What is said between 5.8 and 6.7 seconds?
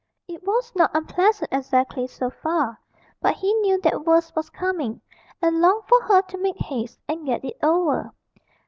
for her to make